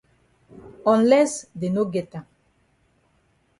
Unless 0.93 1.31
dey 1.59 1.69
no 1.73 1.83
get 1.93 2.11
am. 2.19 2.25